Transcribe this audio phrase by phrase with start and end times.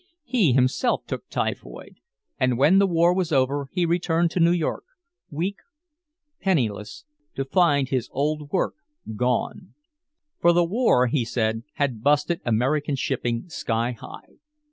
[0.23, 1.97] He himself took typhoid,
[2.39, 4.83] and when the war was over he returned to New York,
[5.29, 5.57] weak,
[6.39, 8.73] penniless, to find his old work
[9.15, 9.75] gone.
[10.39, 14.39] "For the war," he said, "had busted American shipping sky high.